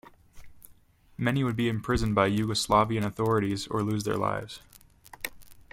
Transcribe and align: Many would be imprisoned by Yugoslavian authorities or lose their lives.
Many 1.15 1.43
would 1.43 1.55
be 1.55 1.69
imprisoned 1.69 2.15
by 2.15 2.27
Yugoslavian 2.27 3.05
authorities 3.05 3.67
or 3.67 3.83
lose 3.83 4.03
their 4.03 4.17
lives. 4.17 4.59